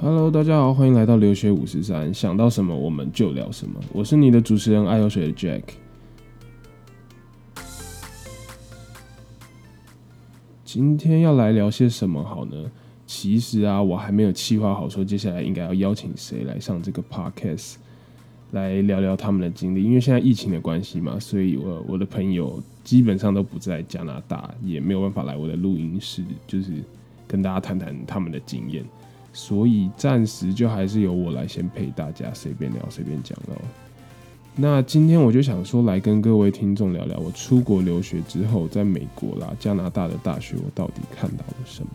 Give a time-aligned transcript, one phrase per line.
[0.00, 3.80] Hello，大家好，欢迎来到留学五十三，想到什么我们就聊什么。
[3.92, 5.62] 我是你的主持人爱游水的 Jack。
[10.64, 12.70] 今天要来聊些什么好呢？
[13.08, 17.74] 其实啊，我还没有计划好说接下来应该要邀请谁来上这个 Podcast
[18.52, 19.82] 来聊聊他们的经历。
[19.82, 26.70] 因为现在疫情的关系嘛，所以我我的朋友基本上都不在加拿大，也没有办法来我的录音室，就是
[27.26, 28.84] 跟大家谈谈他们的经验。
[29.32, 33.54] 所以暂时就还是由我来先陪大家随便聊随便讲喽。
[34.60, 41.90] 那今天我就想说来跟各位听众聊聊我出国留学之后，在美国啦、加拿大的大学，我到底看到了什么？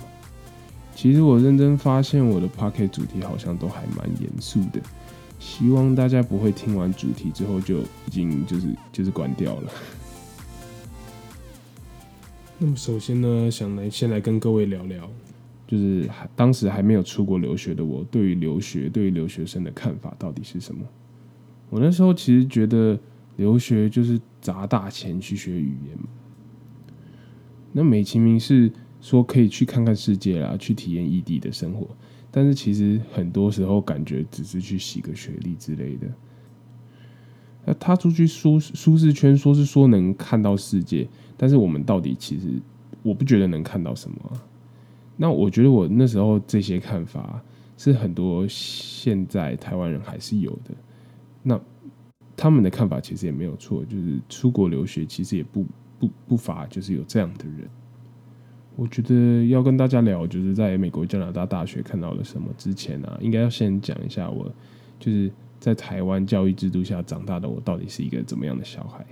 [0.96, 4.80] 其实我认真发现，我的 p o c k e t 主题好像都还蛮严肃的，
[5.40, 9.72] 希望大家不会听完主题之后就已经就是就是关掉了。
[12.59, 15.09] 那么首先呢，想来先来跟各位聊聊。
[15.74, 20.86] 就是当时还没有出国留学的我，对于留学、对于留学生的看法到底是什么？
[21.72, 23.00] 我那时候其实觉得
[23.38, 25.98] 留学就是砸大钱去学语言。
[27.72, 31.88] 那美其名是说可以去看看世界啦，去体验异地的生活，
[32.30, 36.08] 但是其实很多时候感觉只是去洗个学历之类的。
[37.66, 42.62] 那踏出去舒舒适圈，说是说能看到世界，但是我们到底其实
[43.02, 44.18] 我不觉得能看到什么。
[45.16, 47.42] 那我觉得我那时候这些看法
[47.78, 50.73] 是很多现在台湾人还是有的。
[51.42, 51.59] 那
[52.36, 55.66] 他们的看法其实也没有错，就是出国留学其实也不
[56.00, 57.70] 不不乏就是有这样的人。
[58.75, 64.52] 我觉得要跟大家聊，就是在美国加拿大大学看到了什么之前啊，应该要先讲一下我
[65.00, 69.05] 就是在台湾教育制度下长大的我到底是一个怎么样的小孩。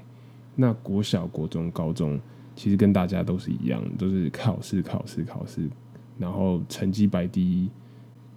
[0.56, 2.20] 那国小、国中、高中
[2.56, 5.70] 其实跟大家都是一样，都是考试、考试、考试。
[6.22, 7.68] 然后成绩摆第一，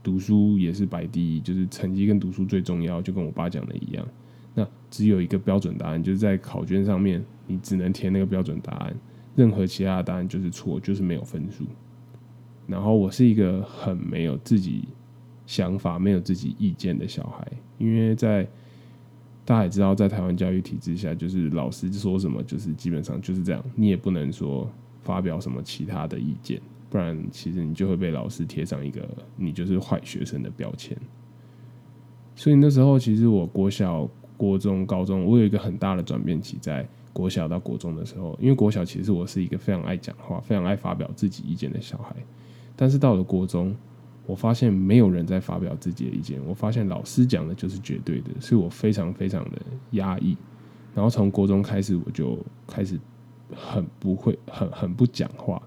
[0.02, 4.06] 读书也是摆第一，就是成绩跟读书最重要，就跟我爸讲的一样。
[4.54, 8.96] 那只有一个标准答案，就是在考卷上面，你只能填那个标准答案，
[9.36, 11.66] 任何其他的答案就是错，就是没有分数。
[12.66, 14.88] 然后我是一个很没有自己
[15.44, 17.46] 想法、没有自己意见的小孩，
[17.76, 18.48] 因为在
[19.44, 24.66] 大家也知道，在台湾教育体制下，就是老师说什么，就是基本上就是这样，你也不能说
[25.02, 26.58] 发表什么其他的意见。
[26.94, 29.04] 不然，其实你就会被老师贴上一个
[29.36, 30.96] 你就是坏学生的标签。
[32.36, 38.38] 所以那时候，其实我国小、国中、高中，我有一个很大的转变期，在国小到国中的时候。
[38.40, 42.14] 因为国小其实我是一个非常爱讲话、非常爱发表自己意见的小孩，
[42.76, 43.74] 但是到了国中，
[44.24, 49.60] 我发现没有人在发表自己的意见，我发现老师讲的就是绝对的，所以我非常非常的
[49.90, 50.36] 压抑。
[50.94, 52.38] 然后从国中开始，我就
[52.68, 52.96] 开始
[53.52, 55.60] 很不会、很很不讲话。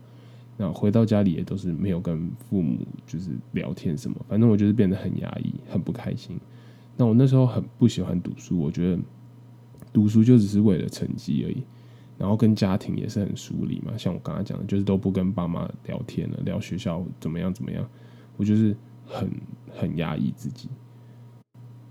[0.59, 6.35] 那回到家里也都是没有跟父母就是聊天什么，反正我就是变得很压抑，很不开心。
[6.95, 8.99] 那我那时候很不喜欢读书，我觉得
[9.93, 11.63] 读书就只是为了成绩而已。
[12.17, 17.87] 然后跟家庭也是很疏离嘛，像我刚才讲的，就是都不跟爸妈聊天了，聊学校怎么样怎么样，
[18.35, 18.75] 我就是
[19.05, 19.29] 很
[19.69, 20.69] 很压抑自己。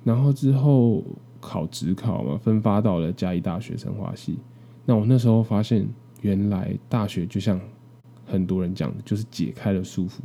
[0.02, 1.04] 然后之后
[1.40, 4.40] 考职考嘛，分发到了嘉义大学生化系。
[4.84, 5.88] 那我那时候发现，
[6.22, 7.60] 原来大学就像。
[8.26, 10.20] 很多人讲的就是解开了束缚。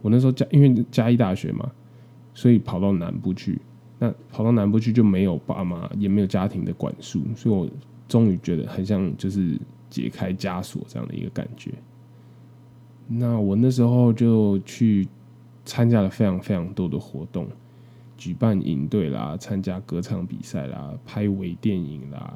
[0.00, 1.70] 我那时候加因为嘉义大学嘛，
[2.32, 3.60] 所以跑到南部去。
[3.98, 7.68] 那跑到南部去就没有爸妈，也没有家庭的管束，所以我
[8.08, 9.58] 终于觉得很像就是
[9.88, 11.72] 解开枷锁这样的一个感觉。
[13.06, 15.06] 那我那时候就去
[15.64, 17.46] 参加了非常非常多的活动，
[18.16, 22.34] 举办营队啦，参加歌唱比赛啦，拍微电影啦，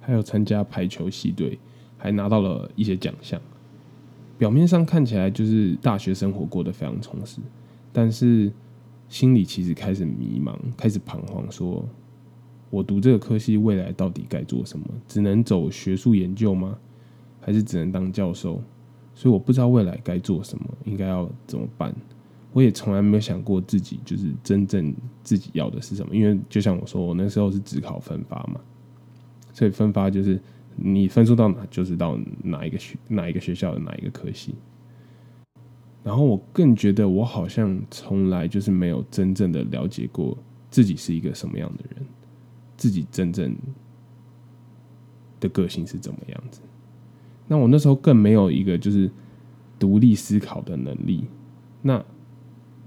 [0.00, 1.58] 还有参加排球系队，
[1.98, 3.38] 还拿到了一些奖项。
[4.38, 7.40] 表面上看起来就是大学生活过得非常充实，
[7.92, 8.50] 但是
[9.08, 11.84] 心里其实开始迷茫，开始彷徨，说
[12.70, 14.86] 我读这个科系未来到底该做什么？
[15.08, 16.78] 只能走学术研究吗？
[17.40, 18.62] 还是只能当教授？
[19.14, 21.92] 所以我不知道未来该做什么，应该要怎么办？
[22.52, 24.94] 我也从来没有想过自己就是真正
[25.24, 28.60] 自己要的是什么，因为就像我说，我那时候是只考分发嘛，
[29.52, 30.40] 所以分发就是。
[30.80, 34.54] 你分数到哪，就是到哪一个学哪一个学校的哪一个科系。
[36.04, 40.38] 然后我更觉得，我好像从来就是没有真正的了解过
[40.70, 42.06] 自己是一个什么样的人，
[42.76, 43.54] 自己真正
[45.40, 46.60] 的个性是怎么样子。
[47.48, 49.10] 那我那时候更没有一个就是
[49.78, 51.24] 独立思考的能力。
[51.82, 52.02] 那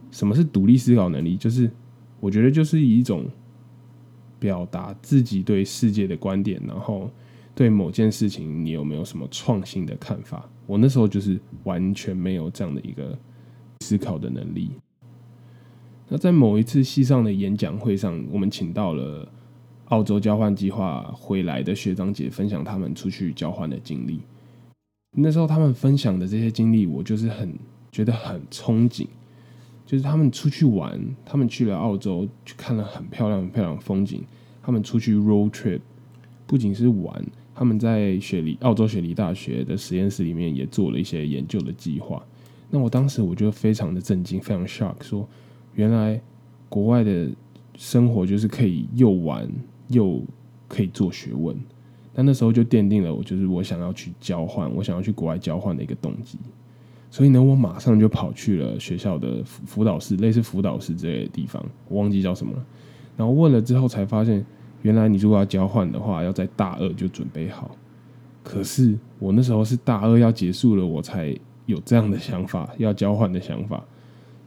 [0.09, 1.35] 什么是独立思考能力？
[1.35, 1.69] 就是
[2.19, 3.25] 我觉得就是一种
[4.39, 7.11] 表达自己对世界的观点，然后。
[7.61, 10.49] 对某件事情，你有没有什么创新的看法？
[10.65, 13.15] 我那时候就是完全没有这样的一个
[13.81, 14.71] 思考的能力。
[16.07, 19.31] 那在某一次系上的演讲会上，我们请到了
[19.89, 24.21] 澳洲交换计划回来的学长姐分享他们出去交换的经历。
[25.15, 27.53] 那时候他们分享的这些经历，我就是很
[27.91, 29.05] 觉得很憧憬。
[29.85, 34.23] 就是他们出去玩，他们去了澳洲，去看了很漂亮、很漂亮的风景。
[34.63, 35.81] 他们出去 road trip，
[36.47, 42.23] 不仅是玩，他们在雪梨澳洲雪梨大学的实验室里面也做了一些研究的计划。
[42.69, 45.27] 那我当时我就非常的震惊，非常 shock，说
[45.75, 46.21] 原来
[46.69, 47.29] 国外的
[47.75, 49.49] 生活就是可以又玩
[49.89, 50.21] 又
[50.67, 51.55] 可以做学问。
[52.13, 56.37] 那那时候就奠定了我就是我想要去交换，我想要去国外交换的一个动机。
[57.09, 62.65] 所以呢，我马上就跑去了学校的辅辅导室，类似辅导室之类的地方，我忘记叫什么了。
[63.17, 64.45] 然后问了之后，才发现
[64.81, 67.75] 原来你如果要交换的话，要在大二就准备好。
[68.43, 71.35] 可是我那时候是大二要结束了，我才
[71.65, 73.83] 有这样的想法，要交换的想法。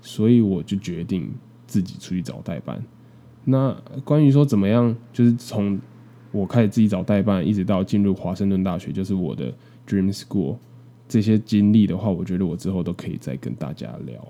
[0.00, 1.32] 所以我就决定
[1.66, 2.82] 自己出去找代办。
[3.44, 5.81] 那关于说怎么样，就是从
[6.31, 9.50] 我开始自己找代办，一直到进入华盛顿大学，就是我的
[9.86, 10.56] dream school。
[11.06, 14.26] 这些经历的话，我觉得我之后都可以再跟大家聊。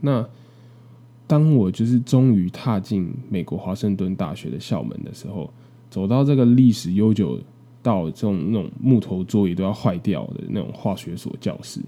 [0.00, 0.26] 那
[1.30, 5.48] 当我就是终于踏进美国华盛顿大学的校门的时候，
[5.88, 7.38] 走到这个历史悠久
[7.80, 11.80] 到这种那种木头座椅都要坏掉的那种化学所教室，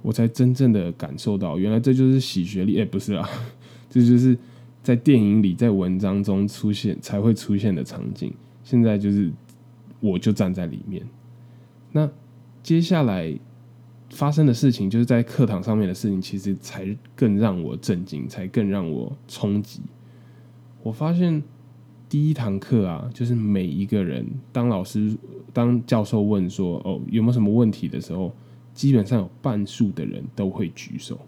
[0.00, 3.28] 我才真正的感受到，原来这就是洗学历，哎，不是啊，
[3.90, 4.34] 这就是
[4.82, 8.32] 在电影里、在文章中出现才会出现的场景。
[8.64, 9.30] 现在就是
[10.00, 11.06] 我就站在里面。
[11.92, 12.08] 那
[12.62, 13.38] 接下来
[14.10, 19.80] 发生的事情，就是在课堂上面的事情，其实才更让我震惊，才更让我冲击。
[20.82, 21.42] 我发现
[22.08, 25.16] 第一堂课啊，就是每一个人当老师、
[25.52, 28.32] 当教授问说“哦，有没有什么问题”的时候，
[28.72, 31.18] 基本上有半数的人都会举手。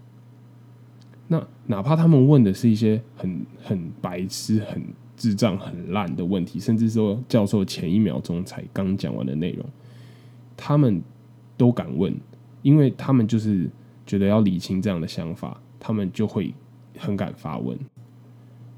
[1.26, 4.82] 那哪怕他们问的是一些很很白痴、很
[5.16, 9.66] 智障、很烂的问题，甚至说教授前一秒钟才刚讲完的内容。
[10.56, 11.02] 他们
[11.56, 12.14] 都敢问，
[12.62, 13.70] 因为他们就是
[14.06, 16.52] 觉得要理清这样的想法，他们就会
[16.96, 17.78] 很敢发问。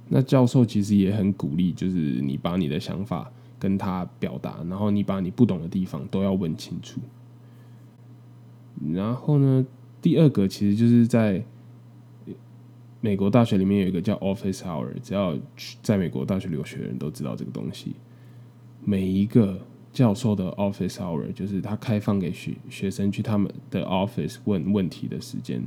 [0.08, 7.00] 那教授其实也很鼓励，就是你把你的想法跟他表达，然后你把你不懂的地方都要问清楚。
[8.92, 9.66] 然后呢，
[10.02, 11.44] 第二个其实就是在
[13.00, 15.38] 美国大学里面有一个叫 Office Hour，只要
[15.82, 17.96] 在美国大学留学的人都知道这个东西，
[18.84, 19.60] 每一个。
[19.92, 25.62] 教授的 office hour 就是他开放给学学生去他们的 office 问问题的时间，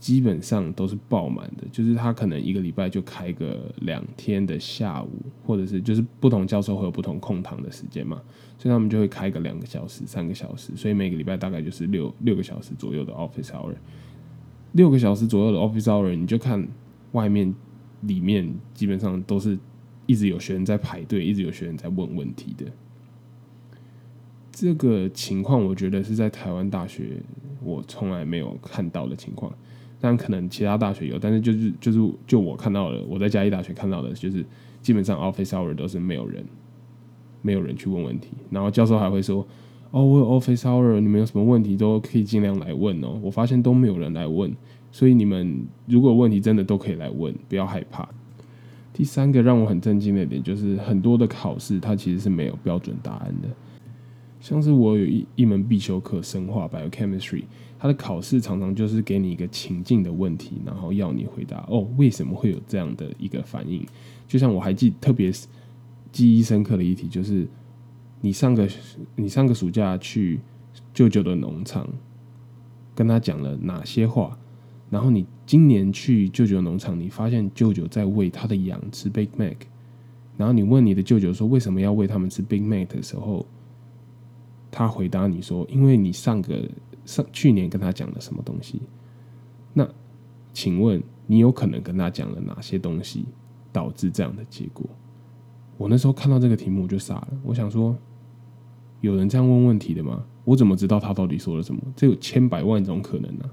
[0.00, 1.64] 基本上都是爆满的。
[1.70, 5.10] 就是他可能一个礼拜就开个两天的下午，
[5.46, 8.20] 或者是就是不同教授会有不同空堂的时间嘛，
[8.58, 13.74] 所以他们就会开个两个小时、三个小时，所以每个礼拜大概就是六六个小时左右的 office hour。
[14.72, 16.66] 六个小时左右的 office hour，你就看
[17.12, 17.54] 外面、
[18.02, 19.56] 里面基本上都是
[20.06, 22.66] 一直有学生在排队，一直有学生在问问题的。
[24.60, 27.12] 这个情况，我觉得是在台湾大学
[27.62, 29.52] 我从来没有看到的情况，
[30.00, 34.44] 但可能其他大学有，但是就是就是就我看到的，我在嘉义大学看到的，就是
[34.82, 36.44] 基本上 office hour 都是没有人，
[37.40, 39.46] 没有人去问问题，然后教授还会说
[39.92, 44.52] ：“哦，我有 office hour，你们有什么问题都可以尽量来问哦。”我发现都没有人来问，
[44.90, 48.08] 所以你们如果问题真的都可以来问，不要害怕。
[48.92, 53.48] 第三个让我很震惊的点就是，很多的考试它其实是没有标准答案的。
[54.40, 57.42] 像是我有一一门必修课生化 biochemistry，
[57.76, 63.84] 它的考试常常就是给你一个情境的问题，然后要你回答哦，为什么会有这样的一个反应？
[64.28, 65.32] 就像我还记特别
[66.12, 67.48] 记忆深刻的一题，就是
[68.20, 68.68] 你上个
[69.16, 70.38] 你上个暑假去
[70.94, 71.88] 舅舅的农场，
[72.94, 74.38] 跟他讲了哪些话，
[74.88, 79.56] 然后你今年去舅舅农场，你发现舅舅在喂他的羊吃 Big Mac，
[80.36, 83.44] 然后你问你的舅舅说为什么要喂他们吃 Big Mac 的时候。
[84.70, 86.68] 他回答你说：“因为你上个
[87.04, 88.82] 上去年跟他讲了什么东西？
[89.72, 89.88] 那
[90.52, 93.24] 请问你有可能跟他讲了哪些东西
[93.72, 94.84] 导致这样的结果？”
[95.78, 97.96] 我那时候看到这个题目我就傻了，我想说
[99.00, 100.24] ：“有人这样问问题的吗？
[100.44, 101.80] 我怎么知道他到底说了什么？
[101.96, 103.44] 这有千百万种可能呢。”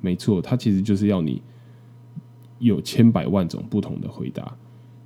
[0.00, 1.42] 没错，他其实就是要你
[2.58, 4.56] 有千百万种不同的回答，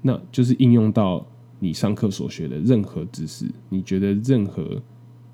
[0.03, 1.27] 那就是应用到
[1.61, 3.47] 你上课所学的任何知识。
[3.69, 4.83] 你觉得任何？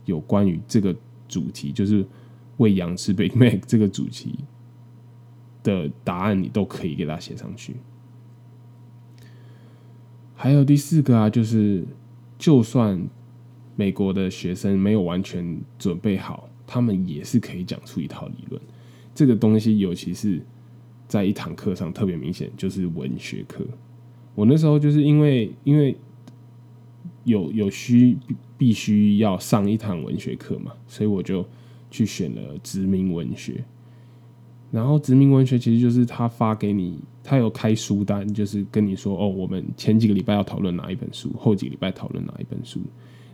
[0.05, 0.95] 有关于这个
[1.29, 2.07] 主题，就是
[2.57, 4.39] 喂羊吃 Big Mac 这个主题
[5.63, 7.77] 的答案，你都可以给他写上去。
[10.35, 11.87] 还有第四个啊，就是
[12.37, 13.01] 就算
[13.77, 18.61] 美国的学生没有完全准备好，他们也是可以讲出一套理论。
[19.15, 20.43] 这个东西，尤其是
[21.07, 23.65] 在一堂课上特别明显，就是文学课。
[24.35, 25.97] 我那时候就是因为因为
[27.25, 28.19] 有有需
[28.63, 31.45] 必须要上一堂文学课嘛，所以我就
[31.91, 33.65] 去选了殖民文学。
[34.71, 42.81] 然后殖民文学其实就是他发给你，他有开书单，就是跟你说哦，我们前几个礼拜要讨论哪一本书，后几个礼拜讨论哪一本书，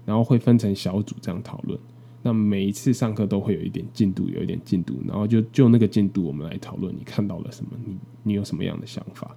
[0.07, 1.79] 然后会分成小组这样讨论。
[2.23, 9.37] 那每一次上课都会有一点进度，有一点进度，然后就就那个进度，我们来讨论你看到了什么，你你有什么样的想法？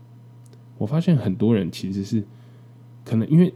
[0.77, 2.23] 我发现很多人其实是
[3.03, 3.53] 可能因为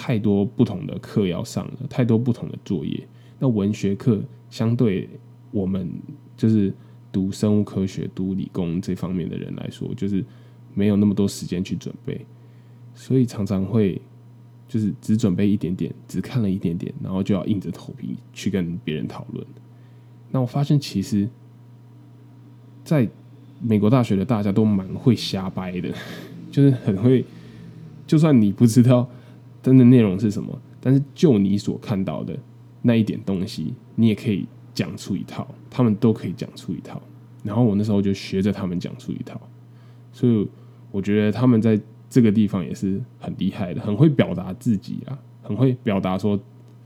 [0.00, 3.04] 太多不同的课要上了，太多不同的作业。
[3.40, 5.08] 那文学课相对
[5.50, 5.90] 我们
[6.36, 6.72] 就是
[7.10, 10.24] 读生物科学、读理工这方面的人来说，就是
[10.72, 12.24] 没有那么多时间去准备，
[12.94, 14.00] 所以常常会。
[14.70, 19.42] 就是只准备一点点，只看了一点点，然后就要硬着头皮去跟别人讨论。
[20.30, 21.26] 那我发现，其实
[22.84, 23.08] 在
[23.62, 25.90] 美国大学的大家都蛮会瞎掰的，
[26.52, 27.24] 就是很会。
[28.06, 29.08] 就算你不知道
[29.68, 32.36] 真的内容是什么，但是就你所看到的
[32.82, 35.46] 那一点东西，你也可以讲出一套。
[35.70, 37.00] 他们都可以讲出一套。
[37.44, 39.40] 然后我那时候就学着他们讲出一套，
[40.12, 40.48] 所以
[40.90, 41.80] 我觉得他们在。
[42.10, 46.40] 这个地方也是很厉害的，很会表达自己啊，很会表达说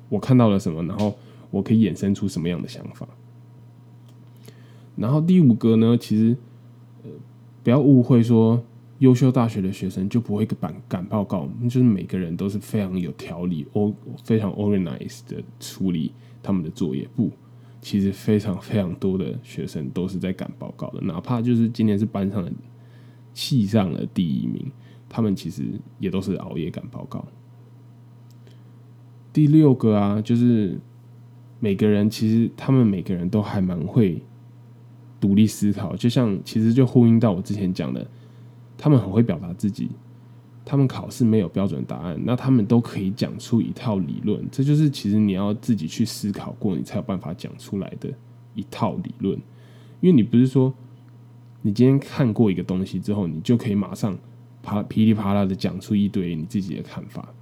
[0.09, 1.17] 我看到了什么，然后
[1.53, 3.07] 我可以衍生出什么样的想法。
[4.97, 6.37] 然后第五个呢，其实
[7.05, 7.11] 呃
[7.63, 8.61] 不要误会说
[9.03, 13.93] 优秀大学的学生就不会赶赶报告，就是每个人都是非常有条理、o
[14.23, 17.09] 非常 organized 的处理他们的作业。
[17.17, 17.29] 不，
[17.81, 22.53] 其实非常非常多的学生都是在赶报告的，哪怕就是今年是班上的
[23.35, 24.71] 系上了第一名。
[25.09, 25.65] 他们其实
[25.99, 27.27] 也都是熬夜赶报告。
[29.33, 30.79] 第六个啊，就是
[31.59, 34.23] 每个人其实他们每个人都还蛮会
[35.21, 38.09] 独立思考，就像其实就呼应到我之前讲的，
[38.83, 39.89] 他们很会表达自己。
[40.65, 48.13] 他们考试没有标准答案，那他们都可以讲出一套理论，这就是其实你要自己去思考过，你才有办法讲出来的
[48.57, 49.39] 一套理论。
[50.01, 50.75] 因为你不是说
[51.61, 54.19] 你今天看过一个东西之后，你就可以马上。
[54.65, 57.35] 啪噼里啪啦的讲出一堆你自己的看法，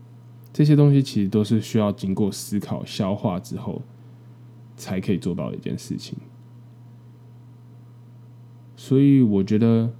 [0.55, 3.83] 这些东西其实都是需要经过思考、消化之后
[4.75, 6.17] 才可以做到的一件事情。
[8.75, 9.93] 所以我觉得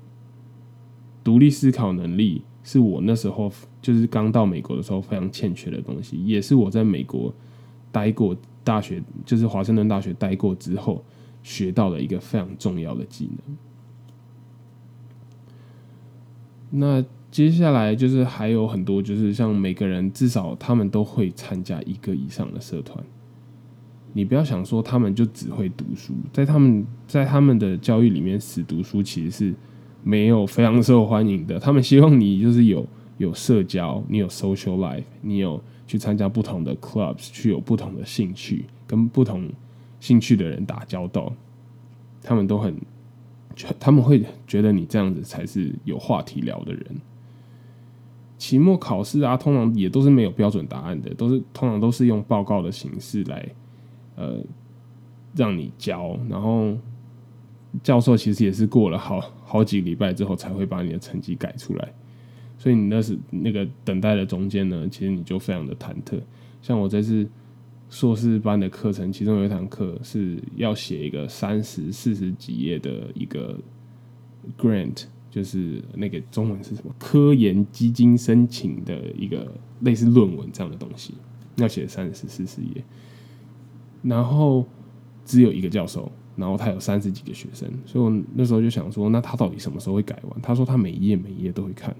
[1.23, 3.51] 独立思考能力是我那时候
[3.81, 7.33] 就是刚到美国的时候非常欠缺的东西，也是我在美国
[7.93, 11.05] 待过大学，就是华盛顿大学待过之后
[11.43, 13.57] 学到的一个非常重要的技能。
[16.73, 23.05] 那接下来就是还有很多，就是像每个人至少他们都会参加一个以上的社团。
[24.13, 29.55] 你不要想说他们就只会读书，在他们在他们的教育里面，死读书其实是
[30.03, 31.59] 没有非常受欢迎的。
[31.59, 32.87] 他们希望你就是有
[33.19, 39.49] 有社交，你有 social life，你有去参加不同的 clubs，去有不同的兴趣，跟不同
[39.99, 41.33] 兴趣的人打交道。
[42.23, 42.75] 他们都很。
[43.79, 46.83] 他们会觉得你这样子才是有话题聊的人。
[48.39, 53.47] 期末考试啊，通常也都是没有标准答案的，都是通常都是用报告的形式来，
[54.17, 54.39] 呃，
[55.35, 56.17] 让你交。
[56.31, 56.75] 然后
[57.83, 61.93] 教授其实也是过了好好几个礼拜之后才会把你的成绩改出来，
[62.59, 66.21] 所以你那是那个等待的中间呢，其实你就非常的忐忑。
[66.63, 67.29] 像我这次。
[67.93, 73.59] 硕士班的课程，其中有一堂课是要写一个三十四十几页的一个
[74.57, 76.95] grant，就是那个中文是什么？
[77.01, 81.15] 科研基金申请的一个类似论文这样的东西，
[81.57, 82.85] 要写三十四十页。
[84.05, 84.65] 然后
[85.25, 90.41] 只有一个教授，然后他有三十几个学生，所以我那时候就想说，那他到底什么时候会改完？
[90.43, 91.95] 他说他每一页每一页都会看。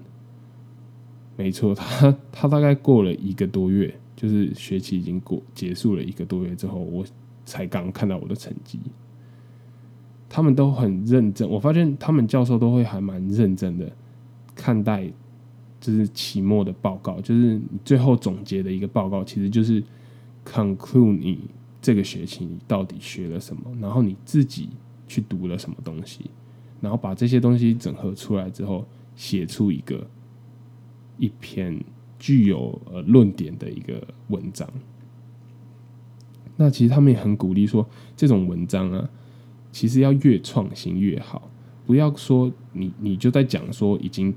[1.37, 3.95] 没错，他他大概过了一个多月。
[4.13, 7.03] 就是学期已经过结束了一个多月之后，我
[7.43, 8.79] 才刚看到我的成绩。
[10.29, 13.91] 他们都很认真，我发现他们教授都会还蛮认真的
[14.53, 15.11] 看待，
[15.79, 19.83] 就是期末的报告，就是最后总结的一个报告，其实就是
[20.45, 21.49] conclude 你
[21.81, 24.69] 这个学期你到底学了什么，然后你自己
[25.07, 26.29] 去读了什么东西，
[26.79, 30.07] 然后把这些东西整合出来之后，写出一个
[31.17, 31.83] 一篇。
[32.23, 34.69] 具有呃论点的一个文章，
[36.55, 37.83] 那其实他们也很鼓励说，
[38.15, 39.09] 这种文章啊，
[39.71, 41.49] 其实要越创新越好，
[41.83, 44.31] 不要说你你就在讲说已经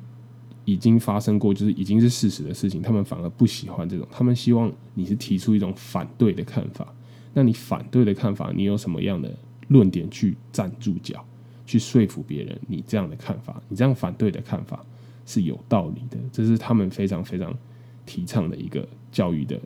[0.64, 6.90] 已经发生过，就是已经是事实的事情，他们反而不喜欢这种，他们希望你是提出一种反对的看法。
[7.34, 9.30] 那你反对的看法，你有什么样的
[9.68, 11.22] 论点去站住脚？
[11.66, 14.84] 去说服别人，你这样的看法，你这样反对的看法
[15.24, 17.56] 是有道理的，这是他们非常非常
[18.04, 19.58] 提倡的一个教育的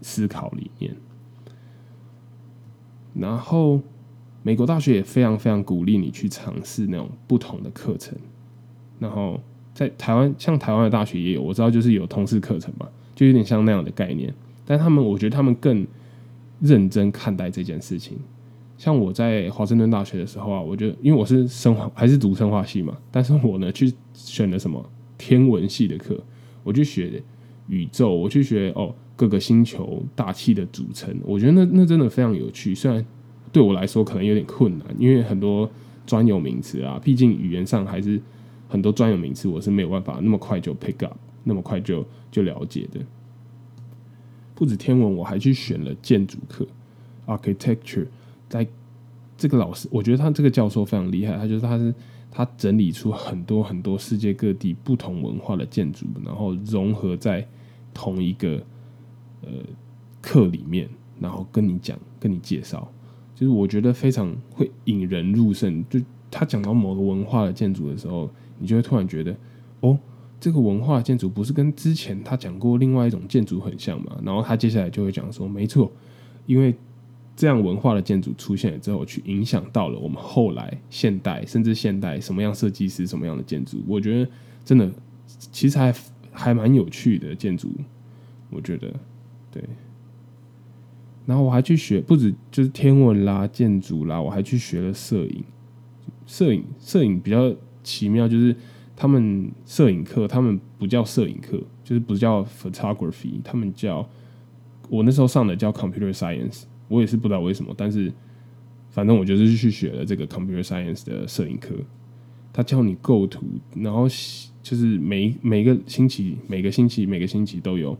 [0.00, 0.94] 思考理念。
[3.14, 3.80] 然后，
[4.44, 8.16] 美国大学也非常非常鼓励你去尝试那种不同的课程。
[9.00, 9.40] 然后，
[9.74, 14.32] 在台湾，像台湾的大学也有，我知道就是有通识课程嘛，就有点像那样的概念。
[14.64, 15.84] 但他们，我觉得他们更
[16.60, 18.18] 认真看待这件事情。
[18.76, 24.84] 像我在华盛顿大学的时候啊，我觉得因为我是生化还是读生化系嘛，但是我呢去选了什么
[25.16, 26.18] 天文系的课，
[26.62, 27.22] 我去学
[27.68, 28.94] 宇宙，我去学哦。
[29.16, 32.74] 各个星球大气的组成，我觉得那那真的非常有趣。
[32.74, 33.06] 虽然
[33.52, 35.70] 对我来说可能有点困难，因为很多
[36.04, 38.20] 专有名词啊，毕竟语言上还是
[38.68, 42.98] 很多专有名词，我是没有办法那么快就 pick up，那么快就就了解的。
[44.54, 46.66] 不止天文，我还去选了建筑课
[47.26, 48.06] ，architecture。
[48.48, 48.66] 在
[49.36, 51.94] 这个老师，我觉得他这个教授非常厉害，他就是他是
[52.30, 57.46] 他整理出很多很多世界各地不同文化的建筑，然后融合在
[57.92, 58.62] 同一个。
[59.46, 59.50] 呃，
[60.22, 60.88] 课里面，
[61.20, 62.90] 然后跟你讲，跟你介绍，
[63.34, 65.84] 就是我觉得非常会引人入胜。
[65.90, 69.36] 就他讲到某个文化的建筑的时候，你就会突然觉得，
[69.80, 69.98] 哦，
[70.44, 74.20] 这个文化建筑不是跟之前他讲过另外一种建筑很像吗？
[74.22, 75.90] 然后他接下来就会讲说，没错，
[76.44, 76.74] 因为
[77.34, 84.30] 这样文化的建筑出现了之后，去影响到了我们后来现代，甚至现代什么样设计师什么样的建筑，我觉得
[84.62, 84.92] 真的
[85.26, 85.94] 其实还
[86.30, 87.70] 还蛮有趣的建筑，
[88.50, 88.92] 我觉得。
[89.50, 89.64] 对，
[91.24, 95.42] 然后我还去学，不止就是天文啦、建筑啦，我还去学了摄影。
[96.26, 98.54] 摄影，摄影比较奇妙，就是
[98.96, 104.08] 他们摄影课，他们不叫摄影课，就是不叫 photography，他们叫
[104.88, 108.12] 我那时候上的叫 computer science，我也是不知道为什么，但是
[108.90, 111.74] 反正我就是去学了这个 computer science 的摄影课。
[112.52, 114.06] 他教你构图，然后
[114.62, 117.96] 就是每每个星期、每个星期、每个星期都有。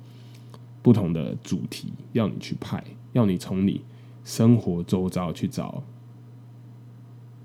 [0.81, 3.81] 不同的主题要你去拍，要你从你
[4.23, 5.83] 生活周遭去找，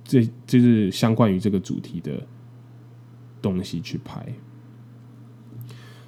[0.03, 2.21] 这就是相关于这个主题的
[3.41, 4.25] 东西去拍。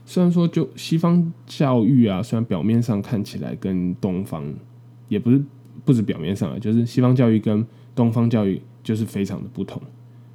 [0.05, 4.43] 虽然说，就西方教育啊，虽然表面上看起来跟东方
[5.07, 5.41] 也不是
[5.85, 7.65] 不止表面上啊，就是西方教育跟
[7.95, 9.81] 东方教育就是非常的不同。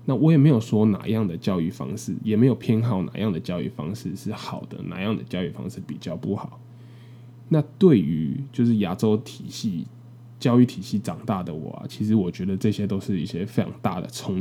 [0.07, 6.61] 那我也没有说哪样的教育方式，也没有偏好哪样的教育方式是好的，哪样的教育方式比较不好。
[7.49, 9.85] 那对于就是亚洲体系
[10.39, 14.41] 教育体系长大的我啊，其实我觉得这些都是一些非常大的冲，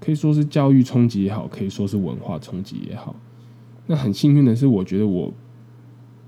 [0.00, 3.14] 可以说是教育冲击也好，可以说是文化冲击也好。
[3.86, 5.32] 那很幸运的是，我觉得我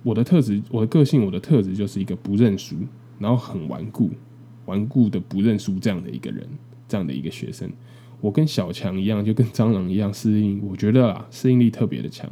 [0.02, 2.76] 我的特质，我的个性，我的特质就是一个不认输，
[3.18, 4.10] 然后很顽固、
[4.66, 6.46] 顽固的不认输这样的一个人，
[6.86, 7.70] 这样的一个学生。
[8.20, 12.30] 我跟小强一样，就跟蟑螂一样适应，我觉得啊，适应力特别的强。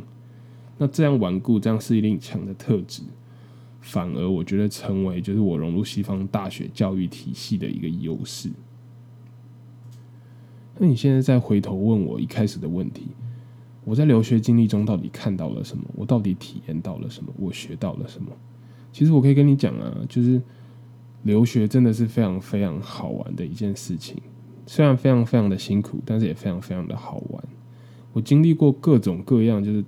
[0.78, 3.02] 那这样顽固、这样适应力强的特质。
[3.80, 8.50] 反而我觉得成为就是我融入西方大学教育体系的一个优势。
[10.82, 13.08] 那你现在再回头问我一开始的问题，
[13.84, 15.84] 我在留学经历中到底看到了什么？
[15.94, 17.30] 我到底体验到了什么？
[17.38, 18.32] 我学到了什么？
[18.90, 20.40] 其实我可以跟你讲啊，就是
[21.24, 24.16] 留学真的是非常非常好玩的一件事情，
[24.66, 27.44] 虽然非常非常的辛苦，但是也非常非常的好玩。
[28.14, 29.84] 我经历过各种各样，就是。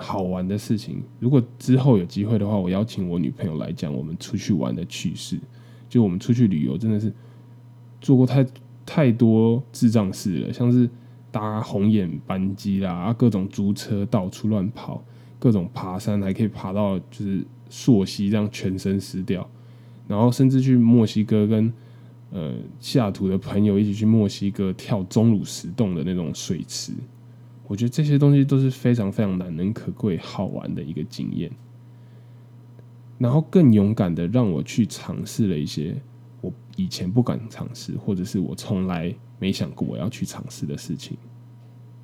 [0.00, 5.36] 好玩的事情，如果之后有机会的话，我邀请我女朋友来讲我们出去玩的趣事。
[5.88, 7.12] 就我们出去旅游，真的是
[8.00, 8.46] 做过太
[8.90, 10.88] 太多智障事了，像是
[11.30, 15.04] 搭红眼班机啦，各种租车到处乱跑，
[15.38, 19.46] 各种爬山，还可以爬到就是溯溪，让全身湿掉。
[20.06, 21.70] 然后甚至去墨西哥跟
[22.30, 26.94] 呃西雅图的朋友一起去墨西哥跳钟乳石洞的那种水池。
[27.66, 31.52] 我觉得这些东西都是非常非常难能可贵、好玩的一个经验，
[33.18, 35.94] 然后更勇敢的让我去尝试了一些
[36.78, 41.18] 以前不敢尝试，或者是我从来没想过我要去尝试的事情，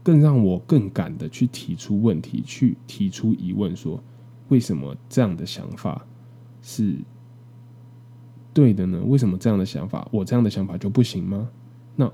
[0.02, 4.02] 更让我更敢的去提出问题，去提出疑问，说
[4.48, 6.04] 为什么这样的想法
[6.60, 6.96] 是
[8.52, 9.00] 对的呢？
[9.06, 11.48] 为什么这样的想法，我这样的想法就不行吗？
[11.96, 12.12] 那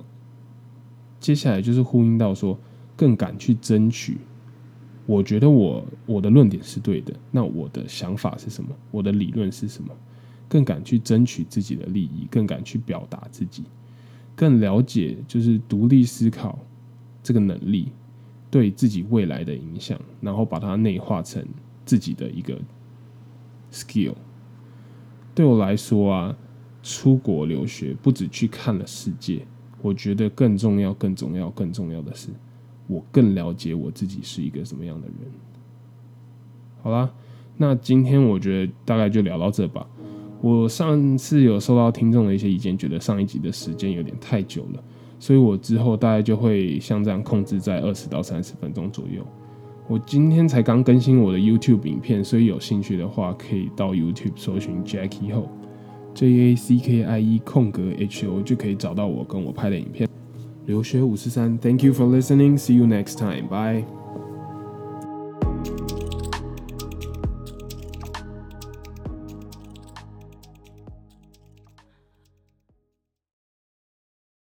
[1.18, 2.56] 接下来就是呼应到说。
[2.96, 4.18] 更敢去争取，
[5.06, 7.14] 我觉得我我的论点是对的。
[7.30, 8.68] 那我的想法是什么？
[8.90, 9.88] 我的理论是什么？
[10.50, 13.62] 更敢去争取自己的利益，更敢去表达自己，
[14.34, 16.58] 更了解就是独立思考
[17.22, 17.92] 这个能力
[18.50, 21.46] 对自己未来的影响，然后把它内化成
[21.86, 22.58] 自己的一个
[23.70, 24.14] skill。
[25.36, 26.36] 对我来说啊，
[26.82, 29.46] 出国留学不止去看了世界，
[29.80, 32.28] 我觉得更重要、更重要、更重要的是，
[32.88, 35.16] 我更了解我自己是一个什么样的人。
[36.82, 37.08] 好啦，
[37.56, 39.86] 那今天我觉得大概就聊到这吧。
[40.40, 44.82] 我上次有收到听众的一些意见，觉得上一集的时间有点太久了，
[45.18, 49.22] 所以我之后大概就会像这样控制在二十到三十分钟左右。
[49.86, 60.08] 我今天才刚更新我的 YouTube 影片，所以有兴趣的话可以到 YouTube 搜寻 Jackie Ho，J A C K I E 空格 H O 就可以找到我跟我拍的影片。
[60.66, 62.56] 留学五四三，Thank you for listening.
[62.56, 63.48] See you next time.
[63.48, 64.09] Bye.